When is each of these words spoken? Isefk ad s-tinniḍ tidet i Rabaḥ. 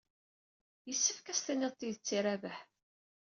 Isefk 0.91 1.27
ad 1.27 1.37
s-tinniḍ 1.39 1.73
tidet 1.75 2.15
i 2.17 2.19
Rabaḥ. 2.25 2.57